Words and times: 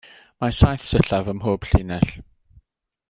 Mae 0.43 0.55
saith 0.59 0.87
sillaf 0.93 1.29
ym 1.33 1.39
mhob 1.41 1.69
llinell. 1.73 2.17